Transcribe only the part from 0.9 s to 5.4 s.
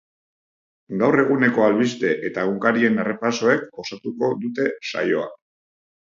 Gaur eguneko albiste eta egunkarien errepasoek osatuko dute saioa.